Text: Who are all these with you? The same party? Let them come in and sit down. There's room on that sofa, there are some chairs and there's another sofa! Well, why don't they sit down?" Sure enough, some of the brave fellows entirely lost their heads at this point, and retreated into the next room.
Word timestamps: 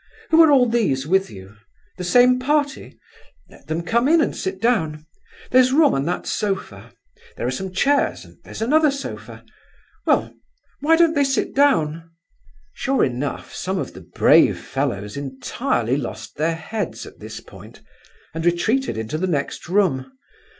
Who 0.31 0.41
are 0.41 0.49
all 0.49 0.67
these 0.67 1.05
with 1.05 1.29
you? 1.29 1.57
The 1.97 2.03
same 2.03 2.39
party? 2.39 2.97
Let 3.51 3.67
them 3.67 3.83
come 3.83 4.07
in 4.07 4.19
and 4.19 4.35
sit 4.35 4.59
down. 4.59 5.05
There's 5.51 5.71
room 5.71 5.93
on 5.93 6.05
that 6.05 6.25
sofa, 6.25 6.91
there 7.37 7.45
are 7.45 7.51
some 7.51 7.71
chairs 7.71 8.25
and 8.25 8.39
there's 8.43 8.63
another 8.63 8.89
sofa! 8.89 9.45
Well, 10.07 10.33
why 10.79 10.95
don't 10.95 11.13
they 11.13 11.23
sit 11.23 11.53
down?" 11.53 12.09
Sure 12.73 13.03
enough, 13.05 13.53
some 13.53 13.77
of 13.77 13.93
the 13.93 14.01
brave 14.01 14.59
fellows 14.59 15.17
entirely 15.17 15.97
lost 15.97 16.35
their 16.35 16.55
heads 16.55 17.05
at 17.05 17.19
this 17.19 17.39
point, 17.39 17.81
and 18.33 18.43
retreated 18.43 18.97
into 18.97 19.19
the 19.19 19.27
next 19.27 19.69
room. 19.69 20.11